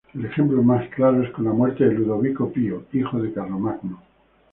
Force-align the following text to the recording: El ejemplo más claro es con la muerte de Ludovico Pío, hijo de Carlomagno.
El 0.15 0.25
ejemplo 0.25 0.63
más 0.63 0.89
claro 0.89 1.21
es 1.21 1.29
con 1.29 1.45
la 1.45 1.51
muerte 1.53 1.83
de 1.83 1.91
Ludovico 1.93 2.51
Pío, 2.51 2.85
hijo 2.91 3.21
de 3.21 3.31
Carlomagno. 3.33 4.01